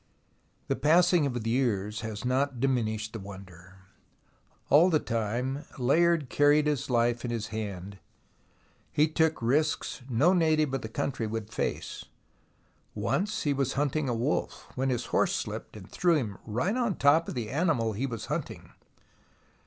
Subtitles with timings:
[0.67, 3.75] The passing of the years has not diminished the wonder.
[4.67, 7.99] All the time Layard carried his life in his hand.
[8.91, 12.05] He took risks no native of the country would face.
[12.95, 16.95] Once he was hunting a wolf, when his horse slipped and threw him right on
[16.95, 18.71] top of the animal he was hunting.